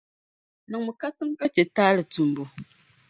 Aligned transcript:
Niŋmi 0.69 0.91
katiŋa 1.01 1.35
ka 1.39 1.47
chɛ 1.53 1.63
taali 1.75 2.03
tumbu. 2.13 2.43